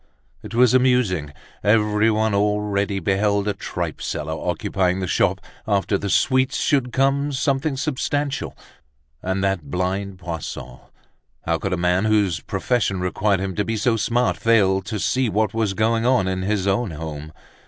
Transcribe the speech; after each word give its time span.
it 0.41 0.55
was 0.55 0.73
amusing, 0.73 1.31
everyone 1.63 2.33
already 2.33 2.99
beheld 2.99 3.47
a 3.47 3.53
tripe 3.53 4.01
seller 4.01 4.33
occupying 4.33 4.99
the 4.99 5.05
shop; 5.05 5.39
after 5.67 5.95
the 5.95 6.09
sweets 6.09 6.57
should 6.57 6.91
come 6.91 7.31
something 7.31 7.77
substantial. 7.77 8.57
And 9.21 9.43
that 9.43 9.69
blind 9.69 10.17
Poisson! 10.17 10.79
How 11.45 11.59
could 11.59 11.71
a 11.71 11.77
man 11.77 12.05
whose 12.05 12.39
profession 12.39 12.99
required 12.99 13.41
him 13.41 13.53
to 13.57 13.63
be 13.63 13.77
so 13.77 13.95
smart 13.95 14.37
fail 14.37 14.81
to 14.81 14.97
see 14.97 15.29
what 15.29 15.53
was 15.53 15.75
going 15.75 16.03
on 16.03 16.27
in 16.27 16.41
his 16.41 16.65
own 16.65 16.89
home? 16.89 17.31